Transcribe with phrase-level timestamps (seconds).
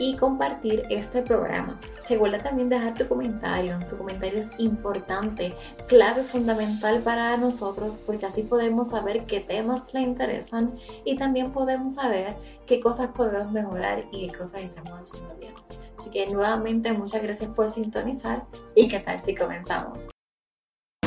[0.00, 1.78] y compartir este programa.
[2.08, 3.78] Recuerda también dejar tu comentario.
[3.88, 5.54] Tu comentario es importante,
[5.86, 11.94] clave fundamental para nosotros porque así podemos saber qué temas le interesan y también podemos
[11.94, 12.34] saber
[12.66, 15.54] qué cosas podemos mejorar y qué cosas estamos haciendo bien.
[15.98, 19.98] Así que nuevamente muchas gracias por sintonizar y qué tal si comenzamos.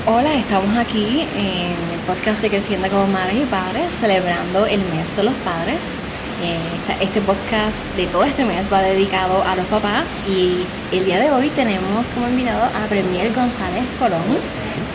[0.05, 5.15] Hola, estamos aquí en el podcast de Creciendo como Madres y Padres, celebrando el mes
[5.15, 6.12] de los padres.
[6.43, 6.57] Eh,
[6.99, 11.31] este podcast de todo este mes va dedicado a los papás y el día de
[11.31, 14.19] hoy tenemos como invitado a Premier González Colón.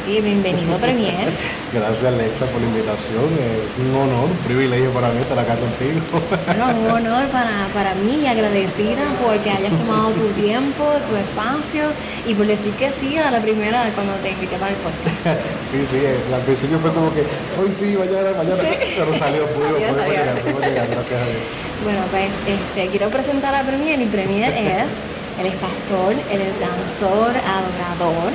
[0.09, 1.28] Sí, bienvenido Premier.
[1.75, 6.01] Gracias Alexa por la invitación, es un honor, un privilegio para mí estar acá contigo.
[6.47, 11.92] Bueno, un honor para, para mí y agradecida porque hayas tomado tu tiempo, tu espacio
[12.24, 15.45] y por decir que sí a la primera cuando te invité para el podcast.
[15.70, 16.01] sí, sí,
[16.33, 17.20] al principio fue como que
[17.61, 18.64] hoy sí, mañana, mañana,
[18.96, 21.45] pero salió, pudimos, llegar, pudimos llegar, gracias a Dios.
[21.85, 24.89] Bueno, pues este, quiero presentar a Premier y Premier es,
[25.36, 28.33] él es pastor, él es danzor, adorador,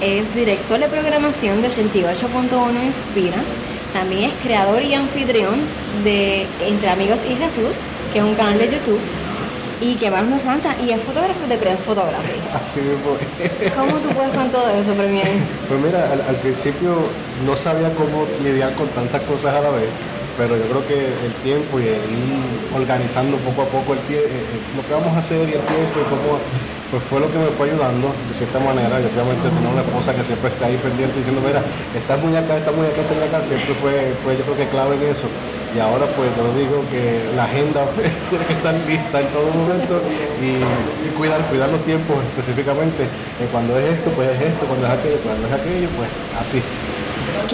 [0.00, 3.38] es director de programación de 88.1 Inspira,
[3.92, 5.60] también es creador y anfitrión
[6.02, 7.76] de Entre Amigos y Jesús,
[8.12, 9.00] que es un canal de YouTube
[9.80, 12.40] y que más nos falta, y es fotógrafo de Press Photography.
[12.54, 13.16] Así mismo.
[13.76, 15.28] ¿Cómo tú puedes con todo eso, Premier?
[15.68, 16.96] Pues mira, al, principio
[17.44, 19.88] no sabía cómo lidiar con tantas cosas a la vez,
[20.36, 22.42] pero yo creo que el tiempo y el ir
[22.74, 25.64] organizando poco a poco el tiempo, eh, eh, lo que vamos a hacer y el
[25.64, 26.42] tiempo y cómo,
[26.90, 28.98] pues fue lo que me fue ayudando de cierta manera.
[29.00, 31.62] Y obviamente tener una esposa que siempre está ahí pendiente diciendo, mira,
[31.94, 34.68] estás muy acá, estás muy acá, estás muy acá, siempre fue, fue yo creo que
[34.68, 35.26] clave en eso.
[35.74, 37.82] Y ahora pues yo digo que la agenda
[38.30, 39.98] tiene que estar lista en todo momento
[40.38, 40.62] y,
[41.18, 43.06] cuidar, cuidar los tiempos específicamente.
[43.42, 46.08] Eh, cuando es esto, pues es esto, cuando es aquello, pues cuando es aquello, pues
[46.38, 46.62] así.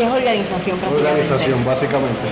[0.01, 2.25] ¿Qué es organización Organización, básicamente.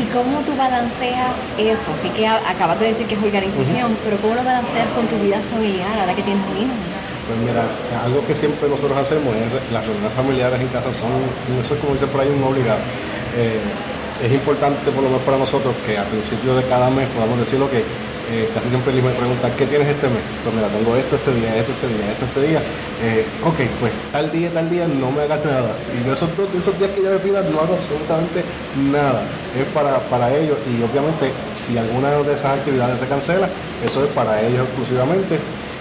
[0.16, 1.92] cómo tú balanceas eso?
[2.00, 5.36] Sí que acabas de decir que es organización, pero ¿cómo lo balanceas con tu vida
[5.52, 6.72] familiar ahora que tienes un hijo?
[7.28, 7.68] Pues mira,
[8.02, 11.12] algo que siempre nosotros hacemos es las reuniones familiares en casa son,
[11.60, 12.80] eso es como dice por ahí, un obligado.
[13.36, 13.60] Eh,
[14.24, 17.60] es importante por lo menos para nosotros que al principio de cada mes podamos decir
[17.60, 17.84] lo que
[18.30, 20.22] eh, casi siempre me pregunta, ¿qué tienes este mes?
[20.44, 22.60] Pues mira, tengo esto este día, esto este día, esto este día.
[23.02, 25.74] Eh, ok, pues tal día, tal día no me hagas nada.
[25.98, 28.44] Y de esos, esos días que ya me pidan no hago absolutamente
[28.92, 29.22] nada.
[29.58, 33.48] Es para, para ellos y obviamente si alguna de esas actividades se cancela,
[33.84, 35.38] eso es para ellos exclusivamente.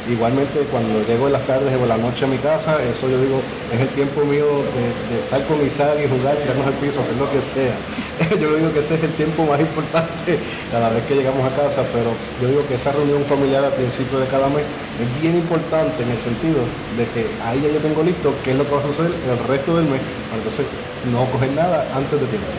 [0.10, 3.22] Igualmente cuando llego en las tardes o en la noche a mi casa, eso yo
[3.22, 7.16] digo, es el tiempo mío de, estar con Isaac y jugar, tirarnos al piso, hacer
[7.16, 7.78] lo que sea.
[8.42, 10.40] yo digo que ese es el tiempo más importante
[10.72, 12.10] cada vez que llegamos a casa, pero
[12.42, 14.66] yo digo que esa reunión familiar al principio de cada mes
[14.98, 16.58] es bien importante en el sentido
[16.98, 19.48] de que ahí ya yo tengo listo qué es lo que va a suceder el
[19.48, 20.66] resto del mes, para entonces
[21.14, 22.50] no coger nada antes de tiempo.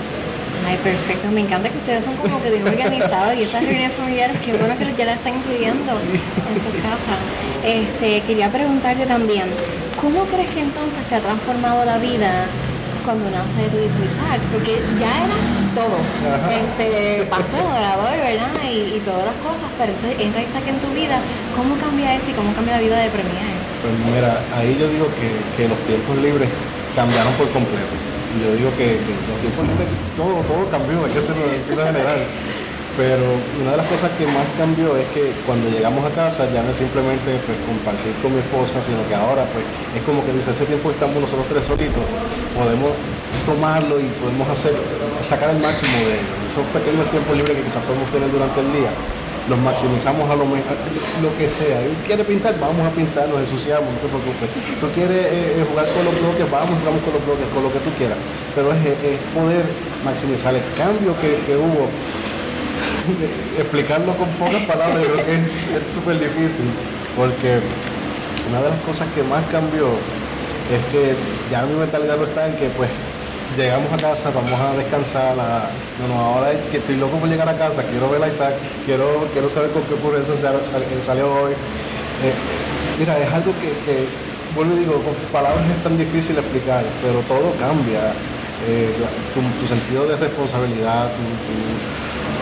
[0.70, 1.26] Ay, perfecto.
[1.34, 4.78] Me encanta que ustedes son como que bien organizados y esas reuniones familiares, qué bueno
[4.78, 7.14] que ya la están incluyendo en su casa.
[7.66, 9.50] Este, quería preguntarte también,
[10.00, 12.46] ¿cómo crees que entonces te ha transformado la vida
[13.04, 14.38] cuando nace tu hijo Isaac?
[14.54, 15.98] Porque ya eras todo,
[16.54, 18.54] este, pastor, adorador, ¿verdad?
[18.62, 21.18] Y, todas las cosas, pero entonces entra Isaac en tu vida,
[21.58, 23.58] ¿cómo cambia eso y cómo cambia la vida de Premier?
[23.82, 26.46] Pues mira, ahí yo digo que, que los tiempos libres
[26.94, 31.42] cambiaron por completo yo digo que, los tiempos libres, todo, todo cambió, hay que hacerlo,
[31.50, 32.22] decirlo general.
[32.98, 33.22] Pero
[33.62, 36.70] una de las cosas que más cambió es que cuando llegamos a casa ya no
[36.70, 40.50] es simplemente pues, compartir con mi esposa, sino que ahora pues es como que dice,
[40.50, 42.02] ese tiempo estamos nosotros tres solitos,
[42.52, 42.90] podemos
[43.46, 44.74] tomarlo y podemos hacer,
[45.22, 46.36] sacar el máximo de ellos.
[46.50, 48.90] Esos pequeños tiempos libres que quizás podemos tener durante el día,
[49.50, 50.78] los maximizamos a lo mejor,
[51.20, 51.82] lo que sea.
[51.82, 54.46] Él quiere pintar, vamos a pintar, nos ensuciamos, no te preocupes.
[54.78, 57.72] Tú quieres eh, eh, jugar con los bloques, vamos, jugamos con los bloques, con lo
[57.74, 58.16] que tú quieras.
[58.54, 59.66] Pero es, poder
[60.06, 61.90] maximizar el cambio que, hubo.
[63.58, 65.50] Explicarlo con pocas palabras, creo que es
[65.92, 66.70] súper difícil,
[67.16, 67.58] porque
[68.48, 69.90] una de las cosas que más cambió
[70.70, 71.18] es que
[71.50, 72.88] ya mi mentalidad no está en que pues
[73.56, 77.56] llegamos a casa, vamos a descansar, a, bueno, ahora que estoy loco por llegar a
[77.56, 78.54] casa, quiero ver a Isaac,
[78.86, 80.34] quiero, quiero saber con qué ocurrencia
[81.04, 81.52] salió hoy.
[81.52, 82.34] Eh,
[82.98, 84.06] mira, es algo que, que,
[84.54, 88.12] vuelvo y digo, con palabras es tan difícil explicar, pero todo cambia.
[88.68, 88.92] Eh,
[89.32, 91.08] tu, sentido de responsabilidad,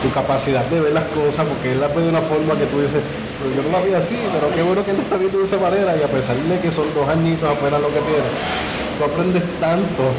[0.02, 2.80] tu, capacidad de ver las cosas, porque él las ve de una forma que tú
[2.80, 3.02] dices,
[3.38, 5.58] pero yo no la vi así, pero qué bueno que él está viendo de esa
[5.58, 8.26] manera, y a pesar de que son dos añitos apenas lo que tiene,
[8.98, 10.10] tú aprendes tanto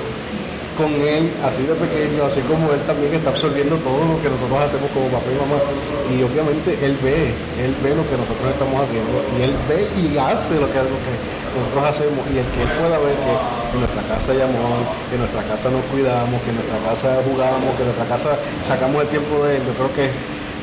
[0.80, 4.56] con él así de pequeño, así como él también está absorbiendo todo lo que nosotros
[4.64, 5.60] hacemos como papá y mamá.
[6.08, 10.16] Y obviamente él ve, él ve lo que nosotros estamos haciendo y él ve y
[10.16, 13.34] hace lo que, nosotros hacemos y el que él pueda ver que
[13.76, 17.70] en nuestra casa hay que en nuestra casa nos cuidamos, que en nuestra casa jugamos,
[17.76, 18.30] que en nuestra casa
[18.64, 20.08] sacamos el tiempo de él, yo creo que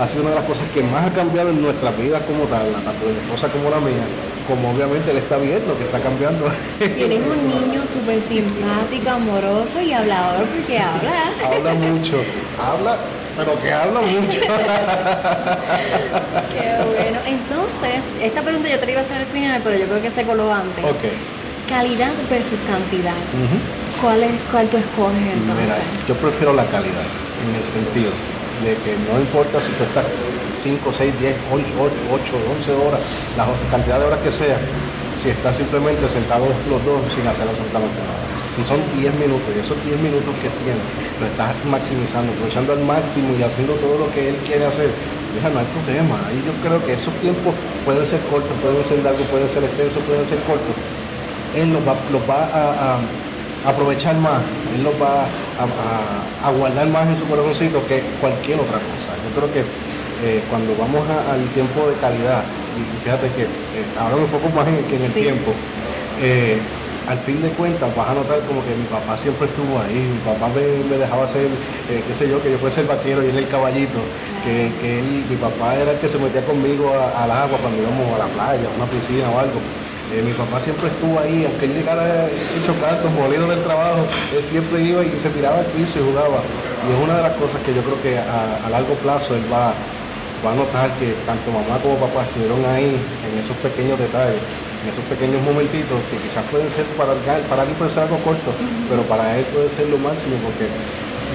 [0.01, 2.73] ha sido una de las cosas que más ha cambiado en nuestra vida como tal,
[2.73, 4.07] tanto de esposa como la mía,
[4.47, 6.51] como obviamente él está viendo que está cambiando.
[6.81, 11.33] Y él es un niño súper simpático, amoroso y hablador porque habla.
[11.45, 12.17] Habla mucho,
[12.63, 12.97] habla,
[13.37, 14.41] pero que habla mucho.
[16.53, 17.19] Qué bueno.
[17.27, 20.11] Entonces, esta pregunta yo te la iba a hacer al final, pero yo creo que
[20.11, 20.85] se coló antes.
[20.85, 21.13] Okay.
[21.69, 23.15] Calidad versus cantidad.
[24.01, 25.65] ¿Cuál es cuál tú escoges entonces?
[25.65, 27.07] Mira, yo prefiero la calidad
[27.49, 28.13] en el sentido
[28.65, 30.05] de que no importa si tú estás
[30.55, 31.65] 5, 6, 10, 8,
[32.13, 32.23] 8,
[32.59, 33.01] 11 horas,
[33.37, 34.57] la cantidad de horas que sea,
[35.17, 38.25] si estás simplemente sentados los dos sin hacer absolutamente nada.
[38.37, 40.85] Si son 10 minutos y esos 10 minutos que tienes
[41.21, 44.89] lo estás maximizando, aprovechando al máximo y haciendo todo lo que él quiere hacer,
[45.35, 46.17] deja, no hay problema.
[46.33, 47.53] Y yo creo que esos tiempos
[47.85, 50.73] pueden ser cortos, pueden ser largos, pueden ser extensos, pueden ser cortos.
[51.57, 52.99] Él los va, los va a
[53.69, 54.41] aprovechar más,
[54.77, 59.17] él nos va a, guardar más en su corazoncito que cualquier otra cosa.
[59.25, 62.45] Yo creo que eh, cuando vamos al tiempo de calidad,
[62.77, 65.53] y fíjate que eh, ahora me enfoco más en, que en el tiempo,
[66.21, 66.59] eh,
[67.09, 70.19] al fin de cuentas vas a notar como que mi papá siempre estuvo ahí, mi
[70.27, 71.47] papá me, dejaba hacer,
[71.87, 74.01] qué sé yo, que yo fuese el vaquero y él el caballito,
[74.43, 78.27] que, mi papá era el que se metía conmigo al agua cuando íbamos a la
[78.27, 79.61] playa, a una piscina o algo.
[80.15, 84.43] Eh, mi papá siempre estuvo ahí, aunque él llegara hecho cantos, molido del trabajo, él
[84.43, 86.47] siempre iba y se tiraba al piso y jugaba.
[86.87, 89.75] Y es una de las cosas que yo creo que a, largo plazo él va,
[90.47, 94.95] va, a notar que tanto mamá como papá estuvieron ahí en esos pequeños detalles, en
[94.95, 97.11] esos pequeños momentitos que quizás pueden ser para,
[97.51, 98.55] para alguien puede ser algo corto,
[98.87, 100.71] pero para él puede ser lo máximo porque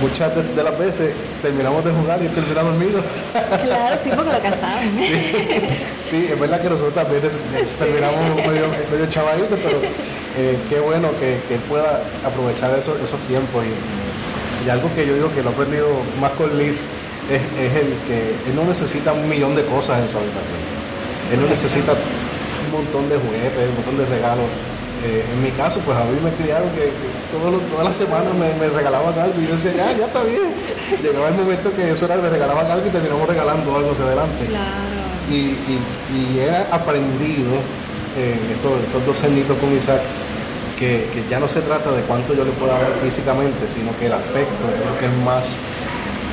[0.01, 3.01] muchas de, las veces terminamos de jugar y él termina dormido.
[3.31, 4.97] Claro, sí, porque lo cansaban.
[6.01, 7.21] Sí, es verdad que nosotros también
[7.77, 9.79] terminamos medio, medio chavaditos, pero
[10.37, 13.63] eh, qué bueno que, que, él pueda aprovechar esos, esos tiempos.
[13.63, 15.87] Y, algo que yo digo que lo he aprendido
[16.19, 16.85] más con Liz
[17.31, 20.61] es, es el que él no necesita un millón de cosas en su habitación.
[21.33, 24.45] Él no necesita un montón de juguetes, un montón de regalos
[25.03, 26.93] eh, en mi caso, pues a mí me criaron que,
[27.33, 30.53] todas las semanas me, regalaban algo y yo decía, ya, ya está bien.
[31.01, 34.45] Llegaba el momento que eso era, me regalaban algo y terminamos regalando algo hacia adelante.
[35.31, 35.57] Y,
[36.37, 37.55] he aprendido
[38.17, 40.01] eh, estos, dos añitos con Isaac
[40.77, 44.13] que, ya no se trata de cuánto yo le pueda dar físicamente, sino que el
[44.13, 45.57] afecto es lo que es más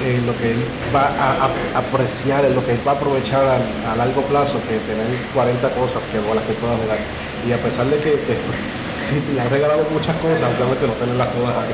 [0.04, 3.96] eh, lo que él va a, apreciar, es lo que él va a aprovechar a,
[3.96, 6.98] largo plazo que tener 40 cosas que, las que pueda jugar
[7.48, 8.12] y a pesar de que,
[9.34, 11.72] le han regalado muchas cosas, obviamente no tenerlas todas ahí.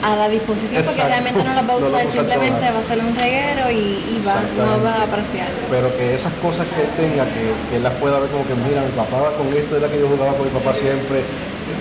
[0.00, 3.12] a la disposición porque realmente no las va a usar, simplemente va a ser un
[3.12, 5.52] reguero y, va, no va a apreciar.
[5.68, 8.56] Pero que esas cosas que él tenga, que, que él las pueda ver como que,
[8.64, 11.20] mira, mi papá va con esto, era que yo jugaba con mi papá siempre,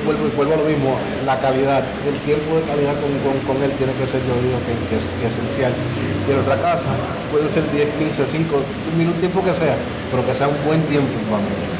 [0.03, 3.15] vuelvo, vuelvo a lo mismo, la calidad, el tiempo de calidad con,
[3.47, 5.71] con, él tiene que ser, yo digo, que, es, esencial.
[6.27, 6.91] Y en otra casa
[7.31, 9.79] puede ser 10, 15, 5, un minuto, tiempo que sea,
[10.11, 11.79] pero que sea un buen tiempo familia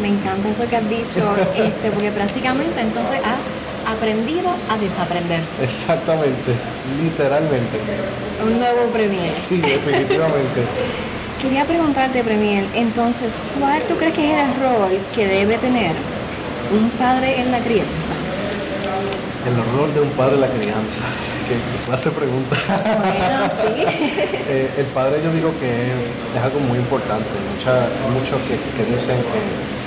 [0.00, 3.46] me encanta eso que has dicho, este, porque prácticamente entonces has
[3.88, 5.40] aprendido a desaprender.
[5.62, 6.52] Exactamente,
[7.02, 7.78] literalmente.
[8.44, 9.28] Un nuevo Premier.
[9.28, 10.62] Sí, definitivamente.
[11.42, 15.92] Quería preguntarte, Premier, entonces, ¿cuál tú crees que es el rol que debe tener
[16.72, 18.12] un padre en la crianza?
[19.46, 21.00] El rol de un padre en la crianza.
[21.48, 22.56] Que clase pregunta.
[22.66, 23.84] Bueno, sí.
[24.50, 27.28] Eh, el padre yo digo que es, algo muy importante.
[27.54, 29.77] Mucha, muchos que dicen que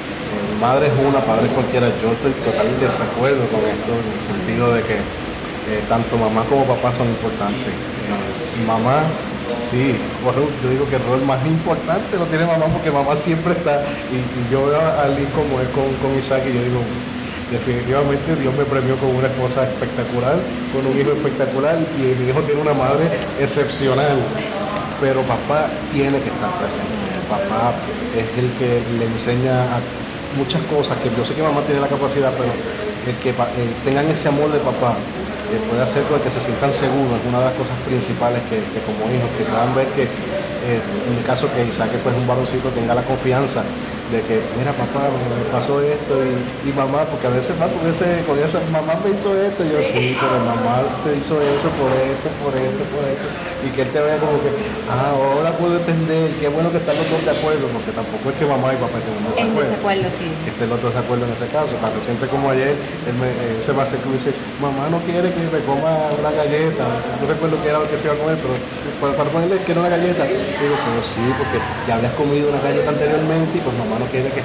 [0.61, 1.89] madre es una, padre es cualquiera.
[2.01, 6.45] Yo estoy totalmente de desacuerdo con esto, en el sentido de que eh, tanto mamá
[6.47, 7.73] como papá son importantes.
[7.73, 9.03] Eh, mamá
[9.51, 9.95] Sí,
[10.63, 14.51] yo digo que el rol más importante lo tiene mamá porque mamá siempre está, y,
[14.51, 16.79] yo veo a Lee como es con, con Isaac y yo digo,
[17.51, 20.35] definitivamente Dios me premió con una esposa espectacular,
[20.71, 24.15] con un hijo espectacular y mi hijo tiene una madre excepcional.
[25.01, 27.19] Pero papá tiene que estar presente.
[27.27, 27.73] Papá
[28.15, 29.79] es el que le enseña a
[30.37, 33.33] muchas cosas que yo sé que mamá tiene la capacidad, pero el que
[33.83, 34.95] tengan ese amor de papá
[35.51, 39.11] eh, puede hacer con que se sientan seguros, una de las cosas principales que, como
[39.11, 42.93] hijos, que puedan ver que eh, en el caso que Isaac pues un varoncito tenga
[42.95, 43.63] la confianza
[44.11, 48.23] de que, mira papá, me pasó esto y, mamá, porque a veces va con ese,
[48.27, 51.91] con esa, mamá me hizo esto, y yo sí, pero mamá te hizo eso por
[51.95, 53.27] esto, por esto, por esto,
[53.65, 54.49] y que él te vea como que,
[54.89, 58.35] ah, ahora puedo entender, qué bueno que están los dos de acuerdo, porque tampoco es
[58.35, 60.09] que mamá y papá estén en desacuerdo.
[60.17, 60.27] sí.
[60.43, 63.29] Que estén los dos de acuerdo en ese caso, para siempre como ayer, él, me,
[63.61, 66.85] se va a hacer que dice, mamá no quiere que me coma una galleta,
[67.21, 68.57] no recuerdo qué era lo que se iba a comer, pero
[69.13, 72.89] para, ponerle que era una galleta, digo, pero sí, porque ya habías comido una galleta
[72.89, 74.41] anteriormente y pues mamá no quiere que.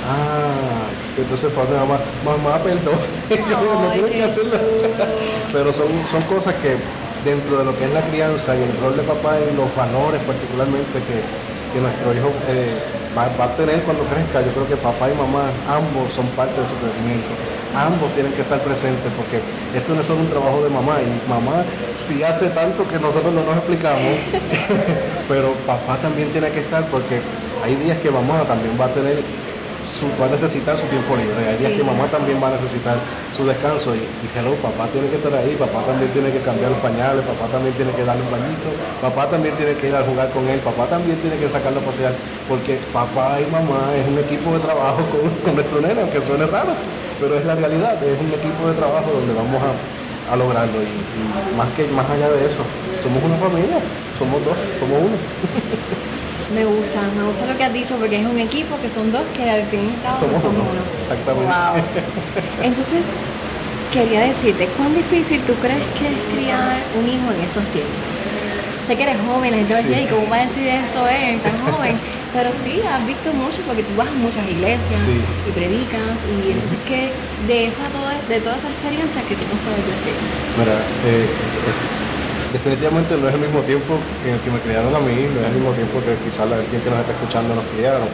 [0.00, 2.96] Ah, entonces fue mamá, mamá, perdón,
[3.30, 4.58] no que hacerlo.
[5.52, 6.76] Pero son, son cosas que
[7.24, 10.20] dentro de lo que es la crianza y el rol de papá y los valores
[10.22, 11.20] particularmente que,
[11.70, 12.74] nuestro hijo eh,
[13.16, 16.60] va, va, a tener cuando crezca, yo creo que papá y mamá ambos son parte
[16.60, 17.30] de su crecimiento.
[17.70, 19.38] Ambos tienen que estar presentes porque
[19.78, 21.62] esto no es solo un trabajo de mamá y mamá
[21.96, 24.18] si hace tanto que nosotros no nos explicamos,
[25.28, 27.22] pero papá también tiene que estar porque
[27.62, 29.22] hay días que mamá también va a tener
[29.82, 31.36] su, va a necesitar su tiempo libre.
[31.48, 32.96] Hay días que mamá también va a necesitar
[33.34, 36.70] su descanso y, y hello, papá tiene que estar ahí, papá también tiene que cambiar
[36.70, 38.68] los pañales, papá también tiene que darle un bañito,
[39.00, 41.84] papá también tiene que ir a jugar con él, papá también tiene que sacarlo a
[41.84, 42.12] pasear,
[42.48, 46.72] porque papá y mamá es un equipo de trabajo con, nuestro nene, aunque suene raro,
[47.20, 49.72] pero es la realidad, es un equipo de trabajo donde vamos a,
[50.30, 52.62] lograrlo y, y más que más allá de eso,
[53.02, 53.82] somos una familia,
[54.16, 55.16] somos dos, somos uno.
[56.54, 59.22] Me gusta, me gusta lo que has dicho porque es un equipo que son dos
[59.36, 60.82] que al fin y al cabo somos, uno.
[60.98, 62.02] Exactamente.
[62.62, 63.06] Entonces,
[63.92, 68.18] quería decirte, ¿cuán difícil tú crees que es criar un hijo en estos tiempos?
[68.86, 71.06] Sé que eres joven, la gente va a decir, ¿y cómo va a decir eso
[71.06, 71.94] él, tan joven?
[72.34, 75.02] Pero sí, has visto mucho porque tú vas a muchas iglesias
[75.46, 76.14] y predicas.
[76.30, 77.10] Y entonces, ¿qué
[77.46, 80.14] de, esa, toda, de toda esa experiencia que tú nos puedes decir?
[80.58, 81.26] Mira, eh,
[82.52, 83.94] definitivamente no es el mismo tiempo
[84.26, 86.80] en el que me criaron a mí, no es el mismo tiempo que quizás alguien
[86.82, 88.08] que nos está escuchando nos criaron,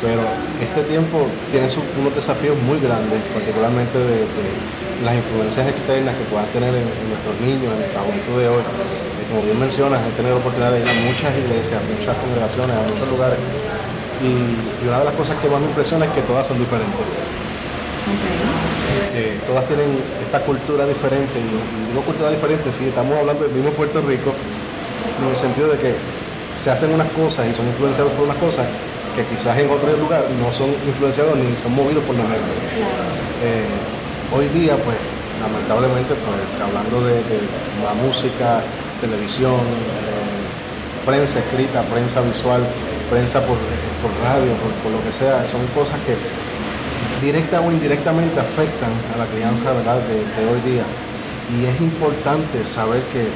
[0.00, 0.22] pero
[0.60, 1.66] este tiempo tiene
[1.98, 4.24] unos desafíos muy grandes, particularmente de,
[4.98, 8.62] las influencias externas que puedan tener en, nuestros niños, en nuestra juventud de hoy.
[8.66, 12.74] Eh, como bien mencionas, he tenido la oportunidad de ir a muchas iglesias, muchas congregaciones,
[12.74, 13.38] a muchos lugares,
[14.18, 16.98] y, una de las cosas que más me impresiona es que todas son diferentes
[19.46, 19.86] todas tienen
[20.24, 25.30] esta cultura diferente, y, no cultura diferente, si estamos hablando del mismo Puerto Rico, en
[25.30, 25.94] el sentido de que
[26.54, 28.66] se hacen unas cosas y son influenciados por unas cosas
[29.14, 32.54] que quizás en otro lugar no son influenciados ni son movidos por los medios.
[33.42, 33.66] Eh,
[34.30, 34.98] hoy día, pues,
[35.42, 37.18] lamentablemente, pues, hablando de,
[37.82, 38.62] la música,
[39.00, 40.38] televisión, eh,
[41.06, 42.62] prensa escrita, prensa visual,
[43.10, 43.58] prensa por,
[44.22, 44.50] radio,
[44.82, 46.14] por, lo que sea, son cosas que
[47.20, 50.84] directa o indirectamente afectan a la crianza De, de, hoy día.
[51.56, 53.26] Y es importante saber que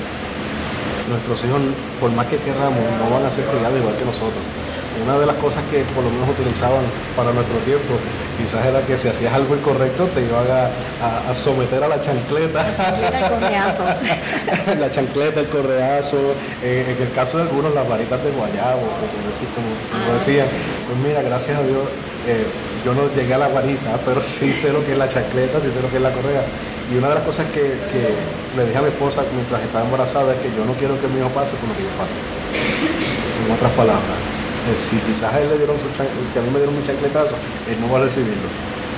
[1.08, 1.60] nuestros hijos,
[2.00, 4.42] por más que queramos, no van a ser criados igual que nosotros.
[5.02, 6.84] Una de las cosas que por lo menos utilizaban
[7.16, 7.96] para nuestro tiempo,
[8.36, 12.62] quizás era que si hacías algo incorrecto te iban a, someter a la chancleta.
[12.62, 13.84] La chancleta, el correazo.
[14.78, 16.34] la chancleta, el correazo.
[16.62, 20.14] Eh, en el caso de algunos, las varitas de guayabo, como, como, ah.
[20.18, 20.46] decían.
[20.86, 21.88] Pues mira, gracias a Dios.
[22.28, 22.46] Eh,
[22.84, 25.70] yo no llegué a la varita, pero sí sé lo que es la chancleta, sí
[25.70, 26.42] sé lo que es la correa.
[26.92, 30.40] Y una de las cosas que, le dije a mi esposa mientras estaba embarazada es
[30.40, 32.12] que yo no quiero que mi hijo pase por lo que yo pase.
[32.12, 34.18] En otras palabras,
[34.68, 37.34] eh, si quizás a él le dieron su si a mí me dieron mi chancletazo,
[37.70, 38.50] él no va a recibirlo.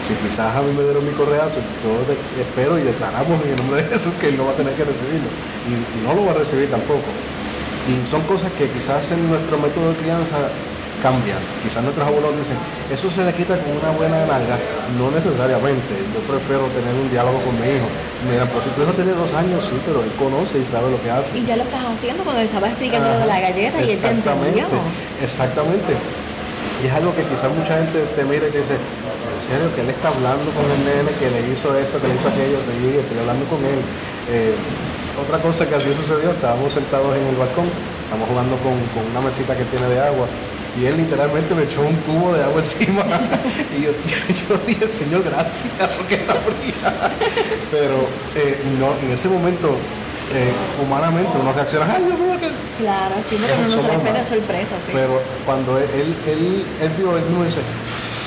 [0.03, 1.93] Si quizás a mí me dieron mi correazo, yo
[2.41, 4.85] espero y declaramos en el nombre de Jesús que él no va a tener que
[4.85, 5.31] recibirlo.
[5.71, 7.09] Y no lo va a recibir tampoco.
[7.87, 10.37] Y son cosas que quizás en nuestro método de crianza
[11.05, 11.37] cambian.
[11.61, 12.57] Quizás nuestros abuelos dicen,
[12.89, 14.57] eso se le quita con una buena nalga.
[14.97, 15.93] No necesariamente.
[16.17, 17.85] Yo prefiero tener un diálogo con mi hijo.
[18.25, 20.97] Mira, pues si tu hijo tiene dos años, sí, pero él conoce y sabe lo
[21.05, 21.37] que hace.
[21.37, 24.01] Y ya lo estás haciendo cuando él estaba explicando lo de la galleta y él
[24.01, 24.65] te entendió.
[25.21, 25.93] Exactamente.
[26.81, 29.85] Y es algo que quizás mucha gente te mire y te dice, en serio, que
[29.85, 32.97] él está hablando con el nene, que le hizo esto, que le hizo aquello, sí,
[32.97, 33.81] estoy hablando con él.
[34.33, 34.57] Eh,
[35.21, 37.69] otra cosa que así sucedió, estábamos sentados en el balcón,
[38.09, 40.27] estamos jugando con, con una mesita que tiene de agua
[40.81, 43.05] y él literalmente me echó un cubo de agua encima
[43.77, 43.91] y yo,
[44.49, 47.11] yo, dije, Señor, gracias, porque está fría.
[47.71, 49.77] Pero eh, no, en ese momento,
[50.33, 50.53] eh,
[50.83, 52.35] humanamente uno reacciona, ay Dios mío,
[52.79, 54.93] Claro, sí, pero no se le espera sorpresa, sí.
[54.93, 57.61] Pero cuando él, él, él, vio, él mismo dice,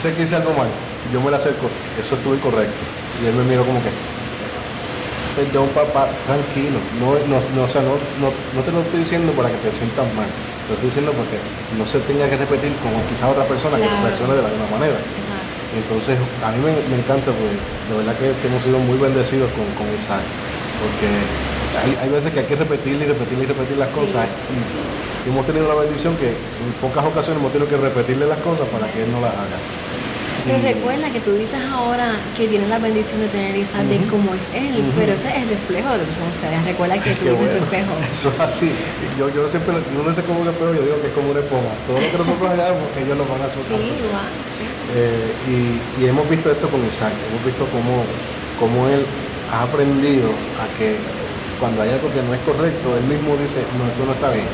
[0.01, 0.70] sé que hice algo mal,
[1.12, 1.68] yo me le acerco,
[2.00, 2.80] eso estuvo incorrecto.
[3.22, 3.92] Y él me miró como que,
[5.36, 9.34] perdón papá, tranquilo, no, no, no, o sea, no, no, no te lo estoy diciendo
[9.34, 10.27] para que te sientas mal,
[10.68, 11.40] lo estoy diciendo porque
[11.80, 15.00] no se tenga que repetir como quizá otra persona que reaccione de la misma manera.
[15.72, 19.88] Entonces, a mí me, encanta, pues, de verdad que hemos sido muy bendecidos con, con
[19.96, 20.24] Isaac,
[20.80, 21.08] porque
[21.80, 24.28] hay, hay, veces que hay que repetir y repetir y repetir las cosas.
[25.24, 28.68] Y hemos tenido la bendición que en pocas ocasiones hemos tenido que repetirle las cosas
[28.68, 29.60] para que él no las haga.
[30.48, 34.32] Pero recuerda que tú dices ahora que tienes la bendición de tener esa de cómo
[34.32, 36.63] es él, pero ese es el reflejo de lo que son ustedes.
[36.63, 37.92] Recuerda que tú eres tu espejo.
[38.13, 38.72] Eso es así.
[39.20, 41.42] Yo, yo siempre, yo no sé cómo un espejo, yo digo que es como una
[41.44, 41.75] esponja.
[41.84, 43.60] Todo lo que nosotros hagamos, ellos lo van a hacer.
[43.68, 44.66] Sí, igual, sí.
[44.96, 48.08] Eh, y, y, hemos visto esto con Isaac, hemos visto cómo,
[48.56, 49.04] cómo él
[49.51, 50.32] ha aprendido
[50.63, 50.96] a que
[51.60, 54.48] cuando hay algo que no es correcto, él mismo dice, no, esto no está bien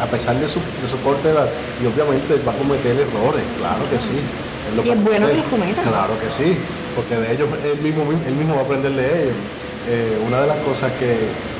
[0.00, 1.48] a pesar de su, de su corta edad,
[1.80, 4.16] y obviamente va a cometer errores, claro que sí,
[4.84, 5.82] y es bueno que los cometa.
[5.82, 6.56] Claro que sí,
[6.94, 9.36] porque de ellos él mismo, él mismo va a aprender de ellos.
[9.88, 11.16] Eh, una de las cosas que,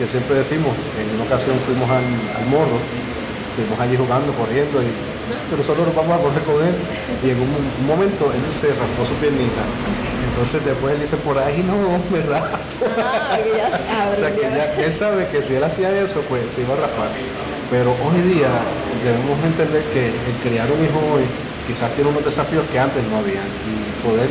[0.06, 2.04] siempre decimos, en una ocasión fuimos al,
[2.46, 2.76] morro,
[3.50, 4.92] estuvimos allí jugando, corriendo, y
[5.56, 6.74] nosotros vamos a correr con él,
[7.24, 7.50] y en un,
[7.88, 9.64] momento él se raspó su piernita.
[10.30, 11.74] Entonces después él dice, por ahí no,
[12.12, 12.58] me raspo.
[12.96, 16.74] Ah, o sea que ya, él sabe que si él hacía eso, pues se iba
[16.74, 17.08] a raspar.
[17.70, 18.52] Pero hoy día
[19.02, 21.24] debemos entender que el criar un hijo hoy
[21.70, 24.28] quizás tiene unos desafíos que antes no había y poder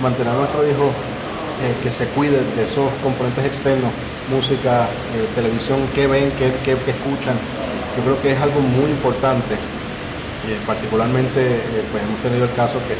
[0.00, 0.94] mantener a nuestro hijo
[1.58, 3.90] eh, que se cuide de esos componentes externos,
[4.30, 7.34] música, eh, televisión, qué ven, qué, escuchan,
[7.96, 9.54] yo creo que es algo muy importante.
[10.46, 11.58] Eh, particularmente,
[11.90, 12.94] pues hemos tenido el caso que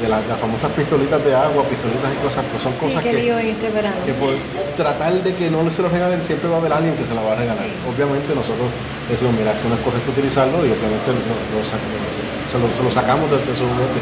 [0.00, 4.12] de las famosas pistolitas de agua, pistolitas y cosas, pues son cosas que, este que
[4.20, 4.36] por
[4.76, 7.22] tratar de que no se los regalen, siempre va a haber alguien que se la
[7.22, 7.64] va a regalar.
[7.88, 8.68] Obviamente nosotros
[9.08, 11.20] decimos, mira, esto no es correcto utilizarlo y obviamente lo,
[11.56, 14.00] lo, se lo, sacamos de, su juguete,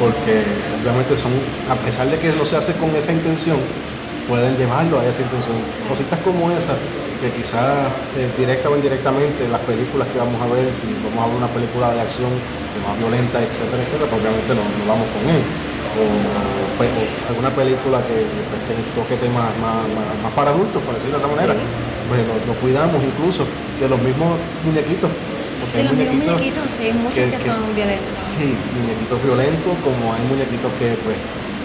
[0.00, 0.40] porque
[0.80, 1.32] obviamente son,
[1.68, 3.60] a pesar de que no se hace con esa intención,
[4.28, 5.56] pueden llevarlo a esa intención.
[5.88, 6.80] Cositas como esas,
[7.20, 11.26] que quizás eh, directa o indirectamente las películas que vamos a ver, si vamos a
[11.28, 12.30] ver una película de acción
[12.84, 15.42] más violenta, etcétera, etcétera, pues obviamente no, vamos con él.
[16.76, 21.16] Pues, o, alguna película que, pues, que toque temas más, más, para adultos, por decirlo
[21.16, 23.48] de esa manera, pues lo, cuidamos incluso
[23.80, 25.08] de los mismos muñequitos
[25.72, 28.16] de los mismos muñequitos, sí, muchos que, son violentos.
[28.36, 31.16] Sí, muñequitos violentos, como hay muñequitos que, pues,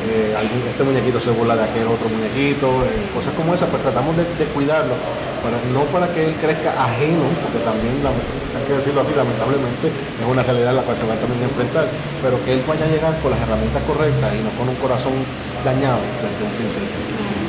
[0.10, 4.18] eh, este muñequito se burla de aquel otro muñequito, eh, cosas como esas, pues tratamos
[4.18, 4.96] de, cuidarlo,
[5.44, 10.26] pero no para que él crezca ajeno, porque también, hay que decirlo así, lamentablemente, es
[10.26, 11.86] una realidad en la cual se va a enfrentar,
[12.22, 15.14] pero que él vaya a llegar con las herramientas correctas y no con un corazón
[15.62, 16.98] dañado desde un principio,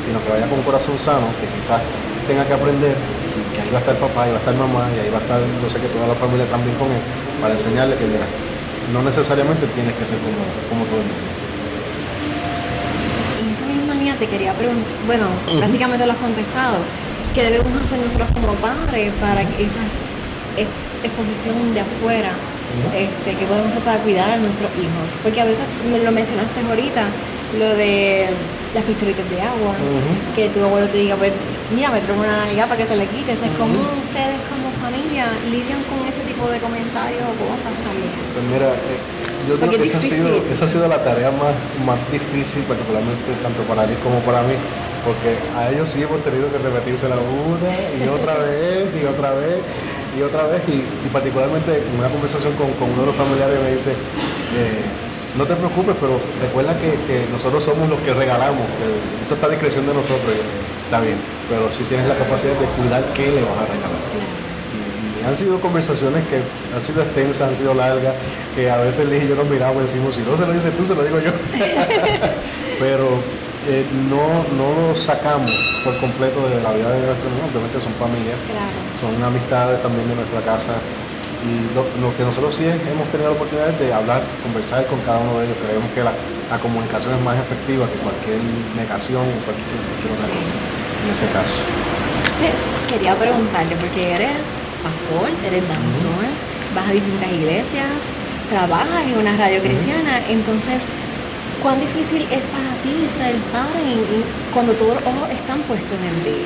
[0.04, 1.80] sino que vaya con un corazón sano, que quizás
[2.28, 2.96] tenga que aprender
[3.52, 5.24] que ahí va a estar papá, ahí va a estar mamá, y ahí va a
[5.24, 7.00] estar, no sé, que toda la familia también con él,
[7.40, 8.08] para enseñarle que,
[8.92, 11.28] no necesariamente tienes que ser como, como todo el mundo.
[13.40, 15.26] En esa misma línea te quería preguntar, bueno,
[15.58, 16.78] prácticamente lo has contestado,
[17.34, 19.82] ¿qué debemos hacer nosotros como padres para que esa
[21.02, 22.30] exposición de afuera,
[22.94, 25.10] este, que podemos hacer para cuidar a nuestros hijos?
[25.26, 27.02] Porque a veces, lo mencionaste ahorita,
[27.58, 28.30] lo de
[28.70, 29.74] las pistolitas de agua,
[30.38, 31.34] que tu abuelo te diga, pues
[31.74, 33.34] mira, me traigo una nalga para que se le quite.
[33.34, 33.74] es como
[34.06, 38.14] ustedes como familia lidian con ese tipo de comentarios o cosas también?
[38.38, 39.01] Pues mira, eh,
[39.48, 43.32] yo creo que esa ha, sido, esa ha sido la tarea más, más difícil, particularmente
[43.42, 44.54] tanto para él como para mí,
[45.04, 49.32] porque a ellos sí hemos tenido que repetirse la una y otra vez y otra
[49.32, 49.58] vez
[50.16, 50.62] y otra vez.
[50.68, 54.84] Y, particularmente en una conversación con, con, uno de los familiares me dice eh,
[55.36, 56.92] no te preocupes, pero recuerda que,
[57.32, 58.68] nosotros somos los que regalamos,
[59.22, 60.28] eso está a discreción de nosotros,
[60.84, 61.16] está bien,
[61.48, 63.91] pero si tienes la capacidad de cuidar qué le vas a regalar.
[65.26, 66.36] Han sido conversaciones que
[66.74, 68.14] han sido extensas, han sido largas,
[68.54, 70.76] que a veces Liz y yo nos miramos y decimos, si no se lo dices
[70.76, 71.32] tú, se lo digo yo.
[72.78, 73.20] pero
[73.68, 75.52] eh, no, no lo sacamos
[75.84, 78.38] por completo de la vida de nuestros niños, obviamente son familias,
[78.98, 80.74] son amistades también de nuestra casa
[81.42, 85.38] y lo, que nosotros sí hemos tenido la oportunidad de hablar, conversar con cada uno
[85.38, 85.58] de ellos.
[85.58, 86.14] Creemos que la,
[86.60, 88.36] comunicación es más efectiva que cualquier
[88.76, 89.80] negación o cualquier,
[90.12, 90.54] otra cosa
[91.02, 91.58] en ese caso.
[92.88, 94.44] Quería preguntarle, porque eres
[94.82, 96.26] pastor, eres danzor,
[96.74, 97.88] vas a distintas iglesias,
[98.50, 100.82] trabajas en una radio cristiana, entonces,
[101.62, 103.96] ¿cuán difícil es para ti ser padre
[104.52, 106.38] cuando todos los ojos están puestos en ti?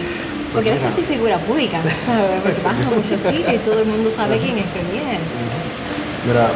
[0.52, 2.40] Porque eres casi figura pública, ¿sabes?
[2.44, 5.18] Porque vas a muchos sitios y todo el mundo sabe quién es Premier.
[6.26, 6.48] Mira,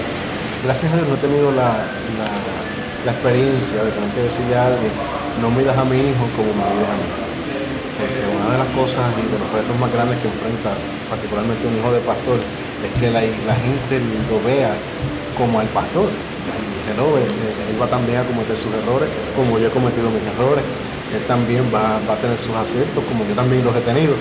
[0.64, 1.84] gracias a Dios no he tenido la,
[3.04, 4.92] la, experiencia de tener que decirle a alguien,
[5.42, 7.29] no miras a mi hijo como me miras a mí.
[8.00, 10.72] Porque una de las cosas y de los retos más grandes que enfrenta
[11.12, 14.72] particularmente un hijo de pastor es que la, gente lo vea
[15.36, 16.08] como al pastor.
[16.08, 20.64] él, va también a cometer sus errores como yo he cometido mis errores.
[21.12, 24.14] Él también va, a tener sus aciertos como yo también los he tenido.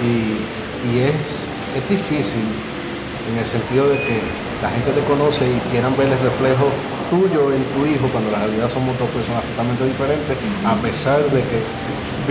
[0.00, 1.44] Y, es,
[1.76, 4.16] es difícil en el sentido de que
[4.64, 6.72] la gente te conoce y quieran ver el reflejo
[7.12, 11.40] tuyo en tu hijo cuando la realidad somos dos personas totalmente diferentes, a pesar de
[11.44, 11.60] que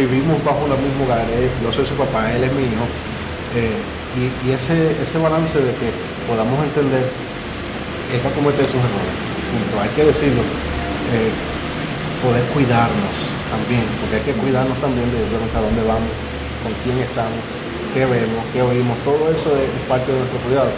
[0.05, 2.85] vivimos bajo el mismo hogar, eh, yo soy su papá, él es mi hijo,
[3.55, 3.75] eh,
[4.15, 5.91] y, ese, ese balance de que
[6.27, 9.15] podamos entender, él va a cometer sus errores,
[9.75, 11.31] hay que decirlo, eh,
[12.23, 13.15] poder cuidarnos
[13.51, 16.11] también, porque hay que cuidarnos también de, hasta dónde vamos,
[16.63, 17.43] con quién estamos,
[17.93, 20.71] qué vemos, qué oímos, todo eso es parte de nuestro cuidado.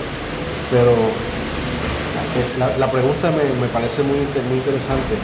[0.70, 5.20] Pero eh, la, pregunta me, parece muy, muy interesante.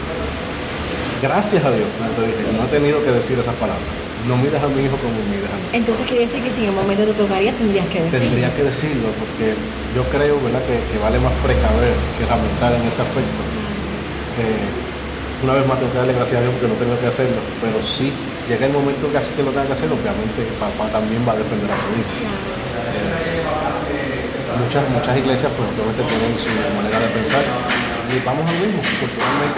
[1.21, 3.85] Gracias a Dios, como te dije, no he tenido que decir esas palabras.
[4.27, 5.65] No miras a mi hijo como miras a mí.
[5.73, 8.27] Entonces quiere decir que si en el momento te tocaría tendrías que decirlo.
[8.27, 9.57] Tendría que decirlo, porque
[9.95, 10.61] yo creo ¿verdad?
[10.67, 13.41] Que, vale más precaver que lamentar en ese aspecto.
[14.37, 17.41] Eh, una vez más tengo que darle gracias a Dios porque no tengo que hacerlo,
[17.61, 18.13] pero sí
[18.49, 21.69] llega el momento que, que lo tenga que hacer, obviamente papá también va a defender
[21.69, 22.13] a su hijo.
[22.93, 23.41] Eh,
[24.61, 27.45] muchas, muchas iglesias pues obviamente tienen su manera de pensar
[28.07, 29.56] y vamos al mismo, hemos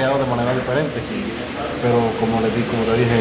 [0.00, 0.98] criado de manera diferente,
[1.84, 3.20] pero como le di, como te dije,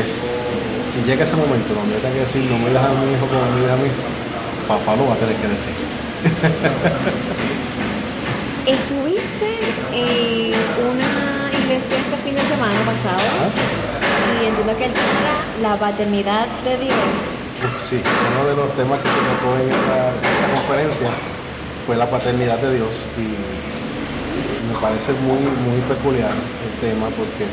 [0.87, 3.43] si llega ese momento donde tenga que decir no me das a mi hijo como
[3.51, 3.91] me das a mí,
[4.63, 5.75] papá lo va a tener que decir.
[8.79, 9.59] Estuviste
[9.91, 10.55] en
[10.87, 13.51] una iglesia este fin de semana pasado
[14.39, 15.35] y entiendo que el tema era
[15.67, 17.11] la paternidad de Dios.
[17.83, 20.15] Sí, uno de los temas que se tocó en esa,
[20.55, 21.11] conferencia
[21.85, 23.35] fue la paternidad de Dios y
[24.67, 27.45] me parece muy, muy peculiar el tema porque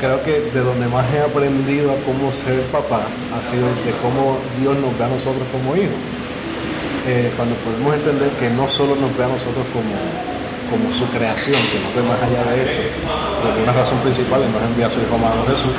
[0.00, 3.02] creo que de donde más he aprendido a cómo ser papá
[3.32, 5.98] ha sido de cómo Dios nos ve a nosotros como hijos.
[7.06, 9.94] Eh, cuando podemos entender que no solo nos ve a nosotros como,
[10.70, 12.98] como su creación, que nos ve más allá de esto,
[13.42, 15.70] porque una razón principal es nos envía a su Hijo amado Jesús,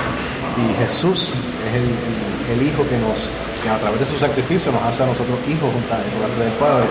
[0.56, 1.34] y Jesús
[1.68, 1.88] es el,
[2.56, 3.28] el Hijo que nos
[3.62, 5.94] que a través de su sacrificio nos hace a nosotros hijos junto
[6.40, 6.86] del Padre.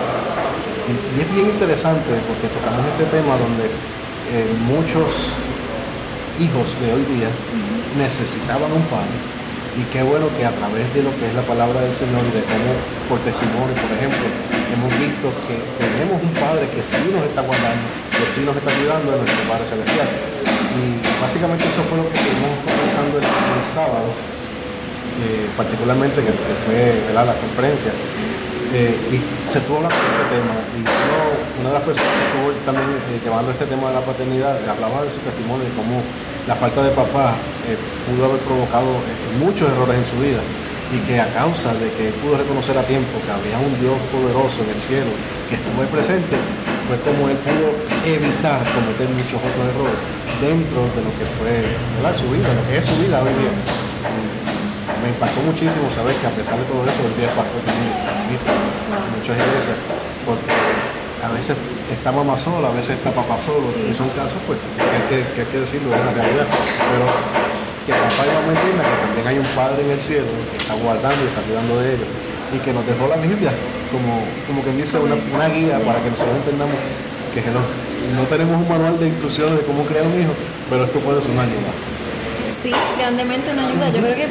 [0.87, 5.35] Y, es bien interesante porque tocamos este tema donde eh, muchos
[6.39, 7.27] hijos de hoy día
[7.97, 9.15] necesitaban un padre
[9.77, 12.33] y qué bueno que a través de lo que es la palabra del Señor y
[12.33, 12.71] de cómo
[13.05, 14.25] por testimonio, por ejemplo,
[14.73, 18.73] hemos visto que tenemos un Padre que sí nos está guardando, que sí nos está
[18.73, 20.09] cuidando de nuestro Padre Celestial.
[20.81, 24.09] Y básicamente eso fue lo que estuvimos conversando el sábado
[25.17, 26.29] eh, particularmente que,
[26.65, 27.89] fue la conferencia,
[28.73, 29.17] eh, y
[29.51, 30.55] se tuvo hablando de este tema.
[30.75, 30.81] Y
[31.59, 35.03] una de las personas que estuvo también eh, llevando este tema de la paternidad hablaba
[35.03, 36.03] de su testimonio y cómo
[36.47, 37.35] la falta de papá
[38.07, 38.87] pudo haber provocado
[39.39, 40.41] muchos errores en su vida.
[40.87, 44.63] Y que a causa de que pudo reconocer a tiempo que había un Dios poderoso
[44.63, 45.11] en el cielo
[45.51, 46.35] que estuvo ahí presente,
[46.87, 47.75] fue como él pudo
[48.07, 49.99] evitar cometer muchos otros errores
[50.39, 51.75] dentro de lo que fue
[52.15, 53.76] su vida, lo que es su vida hoy día
[55.07, 59.11] me impactó muchísimo saber que a pesar de todo eso, el día pastor también en
[59.15, 59.79] muchas iglesias,
[60.27, 60.51] porque
[61.23, 61.55] a veces
[61.87, 65.17] está mamá sola, a veces está papá solo, y son casos pues que hay que,
[65.31, 67.07] que, hay que decirlo, es la realidad, pero
[67.87, 70.75] que papá y mamá entienda que también hay un Padre en el cielo que está
[70.75, 72.09] guardando y está cuidando de ellos,
[72.51, 73.55] y que nos dejó la Biblia
[73.95, 76.75] como, como que dice una, una guía para que nosotros entendamos
[77.31, 80.35] que no, no tenemos un manual de instrucciones de cómo crear un hijo,
[80.67, 81.71] pero esto puede ser una ayuda.
[82.63, 83.89] Sí, grandemente una ayuda.
[83.89, 84.27] Yo creo que,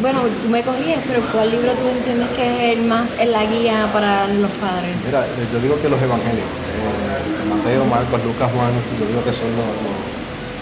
[0.00, 3.44] bueno, tú me corrías, pero ¿cuál libro tú entiendes que es el más en la
[3.44, 5.02] guía para los padres?
[5.04, 9.50] Mira, yo digo que los evangelios, eh, Mateo, Marcos, Lucas, Juan, yo digo que son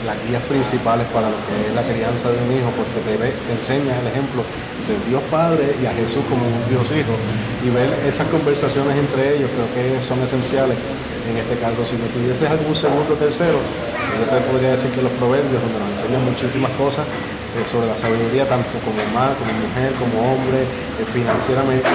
[0.06, 3.52] las guías principales para lo que es la crianza de un hijo, porque te, te
[3.52, 4.42] enseña el ejemplo
[4.88, 7.14] de Dios Padre y a Jesús como un Dios Hijo.
[7.64, 10.76] Y ver esas conversaciones entre ellos creo que son esenciales
[11.28, 11.84] en este caso.
[11.84, 15.78] Si me tuvieses algún segundo o tercero, yo te podría decir que los proverbios, donde
[15.78, 20.64] nos enseñan muchísimas cosas eh, sobre la sabiduría, tanto como madre, como mujer, como hombre,
[20.64, 21.88] eh, financieramente.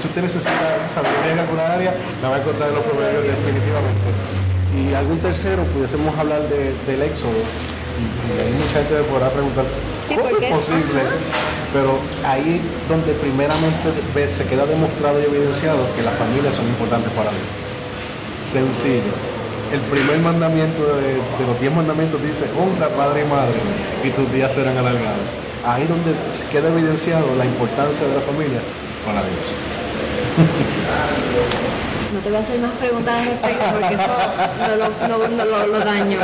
[0.00, 4.08] Si usted necesita sabiduría en alguna área, la va a encontrar en los proverbios definitivamente.
[4.74, 7.38] Y algún tercero, pudiésemos hablar del éxodo.
[7.94, 9.64] Y, hay mucha gente que podrá preguntar,
[10.08, 11.00] ¿cómo es posible?
[11.72, 17.30] Pero ahí donde primeramente se queda demostrado y evidenciado que las familias son importantes para
[17.30, 17.63] Dios.
[18.46, 19.34] Sencillo
[19.74, 23.54] el primer mandamiento de, los diez mandamientos dice, honra padre y madre
[24.04, 25.26] y tus días serán alargados.
[25.66, 26.12] Ahí donde
[26.52, 28.60] queda evidenciado la importancia de la familia
[29.04, 29.42] para Dios.
[32.14, 34.14] No te voy a hacer más preguntas al respecto porque eso
[35.08, 36.18] no, lo daño.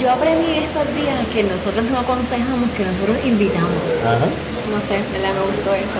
[0.00, 3.82] Yo aprendí estos días que nosotros no aconsejamos, que nosotros invitamos.
[4.06, 4.26] Ajá.
[4.70, 5.34] No sé, ¿verdad?
[5.34, 5.98] me gustó eso.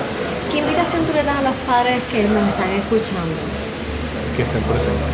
[0.53, 3.41] ¿Qué invitación tú le das a los padres que nos están escuchando?
[4.37, 5.13] Que estén presentes.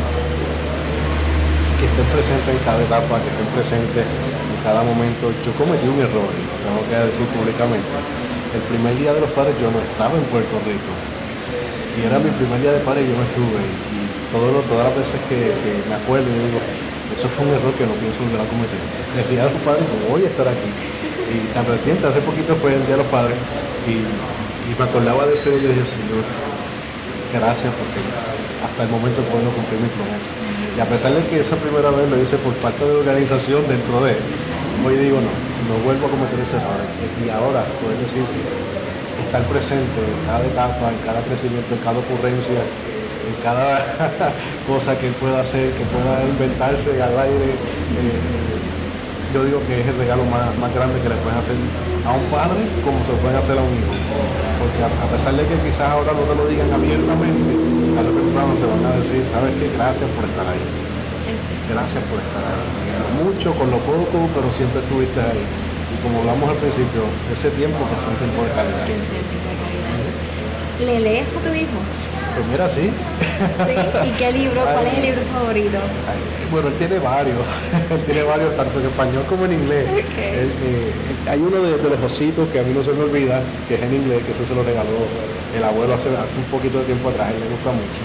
[1.79, 5.31] Que estén presentes en cada etapa, que estén presentes en cada momento.
[5.47, 7.87] Yo cometí un error, y lo tengo que decir públicamente.
[8.51, 10.91] El primer día de los padres yo no estaba en Puerto Rico.
[10.91, 13.63] Y era mi primer día de padres y yo no estuve.
[13.63, 15.55] Y todas las veces que,
[15.87, 16.59] me acuerdo, yo digo,
[17.15, 18.83] eso fue un error que no pienso volver a cometer.
[19.15, 20.67] El día de los padres voy a estar aquí.
[21.31, 23.39] Y tan reciente, hace poquito fue el día de los padres.
[23.87, 24.03] Y
[24.79, 26.23] me acordaba de ese día yo dije, Señor,
[27.35, 27.99] gracias porque
[28.63, 30.31] hasta el momento puedo cumplir mi promesa.
[30.77, 34.07] Y a pesar de que esa primera vez lo hice por falta de organización dentro
[34.07, 34.15] de,
[34.87, 35.35] hoy digo no,
[35.67, 36.79] no vuelvo a cometer ese error.
[37.19, 42.63] Y ahora poder decir estar presente en cada etapa, en cada crecimiento, en cada ocurrencia,
[42.63, 43.83] en cada
[44.71, 47.51] cosa que él pueda hacer, que pueda inventarse al aire.
[47.99, 48.39] eh,
[49.35, 51.55] yo digo que es el regalo más, más grande que le pueden hacer
[52.07, 53.93] a un padre como se lo pueden hacer a un hijo.
[54.69, 57.57] Porque a, a pesar de que quizás ahora no te lo digan abiertamente,
[57.97, 60.61] tarde o temprano te van a decir, sabes qué, gracias por estar ahí.
[61.73, 62.69] Gracias por estar ahí.
[63.01, 65.41] Lo mucho, con lo poco, pero siempre estuviste ahí.
[65.41, 68.85] Y como hablamos al principio, ese tiempo que es un tiempo de calidad.
[70.85, 71.81] ¿Le lees a tu hijo?
[72.39, 72.87] Pues mira, sí.
[73.67, 73.75] Sí.
[74.09, 74.63] ¿Y qué libro?
[74.63, 75.79] ¿Cuál es el libro favorito?
[76.53, 77.37] Bueno, él tiene varios,
[77.91, 79.87] él tiene varios, tanto en español como en inglés.
[79.91, 80.93] Él, eh,
[81.29, 83.83] hay uno de, de los ositos que a mí no se me olvida, que es
[83.83, 85.03] en inglés, que ese se lo regaló
[85.57, 88.03] el abuelo hace, hace un poquito de tiempo atrás, y le gusta mucho.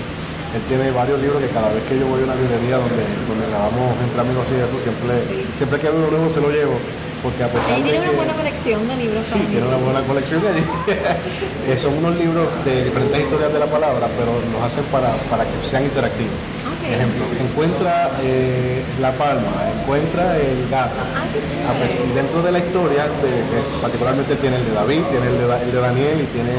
[0.58, 3.46] Él tiene varios libros que cada vez que yo voy a una librería donde, donde
[3.54, 5.46] grabamos entre amigos y eso, siempre, Sí.
[5.58, 6.78] siempre que veo uno nuevo se lo llevo,
[7.24, 9.26] porque a pesar Ahí de tiene una que- buena colección de libros.
[9.26, 10.64] Sí, tiene una buena colección allí.
[11.64, 15.46] Eh, son unos libros de diferentes historias de la palabra, pero los hacen para, para
[15.46, 16.36] que sean interactivos.
[16.84, 19.48] Ejemplo, encuentra eh, la palma,
[19.80, 21.00] encuentra el gato.
[21.00, 21.72] Ah.
[21.72, 25.48] A dentro de la historia, de- de- particularmente tiene el de David, tiene el de,
[25.48, 26.52] Da- el de Daniel y tiene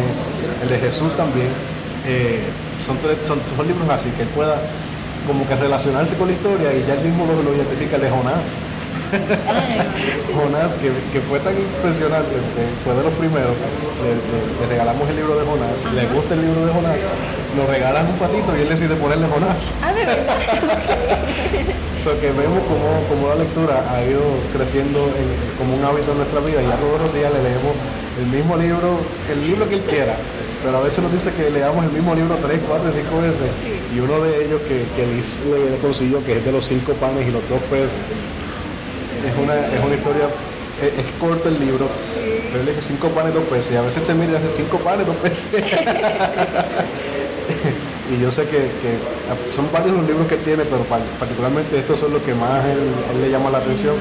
[0.62, 1.48] el de Jesús también.
[2.06, 2.40] Eh,
[2.86, 2.96] son,
[3.28, 4.56] son, son libros así que él pueda
[5.26, 8.10] como que relacionarse con la historia y ya él mismo lo, lo identifica el de
[8.10, 8.56] Jonás.
[10.34, 12.34] Jonás, que, que fue tan impresionante,
[12.84, 13.54] fue de los primeros,
[14.02, 17.00] le, le- le regalamos el libro de Jonás, le gusta el libro de Jonás,
[17.56, 19.74] nos regalan un patito y él decide ponerle Jonás.
[19.82, 20.36] Ah, de verdad.
[22.04, 24.20] So que vemos como, como la lectura ha ido
[24.52, 27.72] creciendo en- como un hábito en nuestra vida y ya todos los días le leemos
[28.20, 29.00] el mismo libro,
[29.32, 30.12] el libro que él quiera,
[30.62, 33.48] pero a veces nos dice que leamos el mismo libro tres, cuatro, cinco veces
[33.96, 37.24] y uno de ellos que, que Liz le consiguió, que es de los cinco panes
[37.26, 37.96] y los dos peces,
[39.26, 40.26] es una, es una historia,
[40.80, 41.86] es, es corto el libro,
[42.50, 44.78] pero él dice cinco panes, dos peces, y a veces te mira y hace cinco
[44.78, 45.62] panes, dos peces.
[48.12, 48.92] y yo sé que, que
[49.56, 52.78] son varios los libros que tiene, pero pa- particularmente estos son los que más él,
[53.14, 53.94] él le llama la atención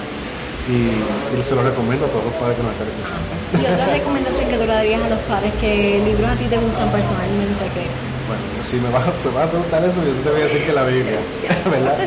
[0.68, 1.00] y,
[1.40, 3.32] y se los recomiendo a todos los padres que nos están escuchando.
[3.54, 5.52] ¿Y otra recomendación que tú le darías a los padres?
[5.62, 7.64] ¿Qué libros a ti te gustan personalmente?
[7.76, 7.84] que
[8.28, 10.64] Bueno, si me vas, a, me vas a preguntar eso, yo te voy a decir
[10.66, 11.20] que la Biblia,
[11.72, 11.98] ¿verdad?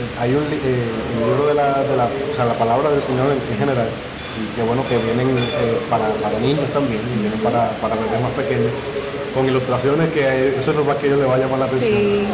[0.00, 3.02] Eh, hay un eh, el libro de la, de la, o sea, la palabra del
[3.02, 3.88] Señor en, en general,
[4.40, 8.20] y qué bueno que vienen eh, para, para niños también, y vienen para, para bebés
[8.24, 8.72] más pequeños,
[9.36, 11.68] con ilustraciones que eh, eso es lo más que ellos les va a llamar la
[11.68, 12.00] atención.
[12.00, 12.24] Sí.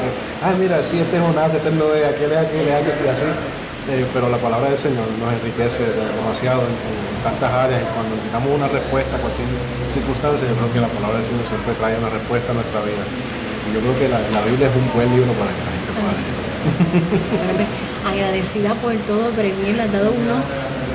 [0.40, 3.29] Ah, mira, sí, este es Jonás, este es Noé, aquel es aquel, aquel, y así.
[3.87, 8.18] Eh, pero la palabra del Señor nos enriquece demasiado en, en tantas áreas y cuando
[8.18, 9.46] necesitamos una respuesta a cualquier
[9.87, 13.02] circunstancia, yo creo que la palabra del Señor siempre trae una respuesta a nuestra vida.
[13.02, 15.90] Y yo creo que la, la Biblia es un buen libro para que la gente
[15.94, 16.46] pueda leer.
[18.09, 20.38] Agradecida por todo, Premier, le has dado unos,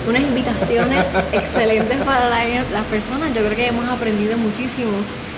[0.07, 3.33] unas invitaciones excelentes para la- las personas.
[3.35, 4.91] Yo creo que hemos aprendido muchísimo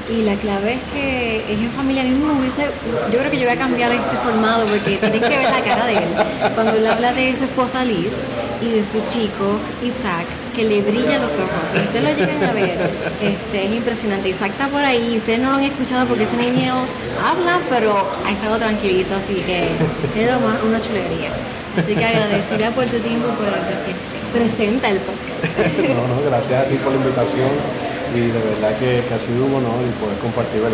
[0.09, 2.33] y la clave es que es en familiarismo.
[2.39, 2.65] Hubiese,
[3.11, 5.85] yo creo que yo voy a cambiar este formado porque tienen que ver la cara
[5.85, 6.09] de él.
[6.53, 8.13] Cuando él habla de su esposa Liz
[8.61, 11.63] y de su chico Isaac, que le brillan los ojos.
[11.73, 12.77] Si ustedes lo llegan a ver,
[13.21, 14.29] este, es impresionante.
[14.29, 16.75] Isaac está por ahí, ustedes no lo han escuchado porque ese niño
[17.23, 17.93] habla, pero
[18.25, 19.65] ha estado tranquilito, así que
[20.15, 21.31] es lo más- una chulería.
[21.77, 23.95] Así que agradecida por tu tiempo por decir,
[24.31, 25.89] presenta el podcast.
[25.89, 27.49] No, no, gracias a ti por la invitación
[28.13, 30.69] y de verdad que, ha sido un honor poder compartir con,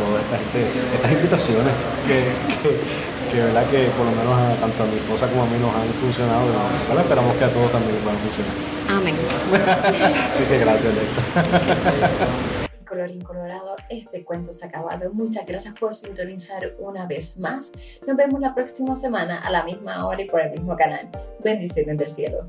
[0.00, 1.72] todas estas, gente- estas invitaciones
[2.08, 2.32] que,
[3.28, 5.84] que, verdad que por lo menos tanto a mi esposa como a mí nos han
[6.00, 6.48] funcionado
[6.88, 7.04] ¿verdad?
[7.04, 8.56] esperamos que a todos también les puedan funcionar.
[10.34, 11.22] Así que gracias Alexa.
[12.88, 15.12] Colorín colorado, este cuento se ha acabado.
[15.12, 17.72] Muchas gracias por sintonizar una vez más.
[18.06, 21.08] Nos vemos la próxima semana a la misma hora y por el mismo canal.
[21.42, 22.46] Bendiciones del cielo.